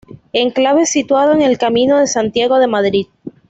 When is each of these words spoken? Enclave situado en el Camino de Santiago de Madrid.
Enclave 0.33 0.87
situado 0.87 1.31
en 1.33 1.43
el 1.43 1.59
Camino 1.59 1.99
de 1.99 2.07
Santiago 2.07 2.57
de 2.57 2.65
Madrid. 2.65 3.05